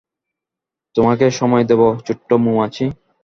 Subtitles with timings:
[0.95, 2.85] তোমাকে সময় দেব, ছোট্ট মৌমাছি।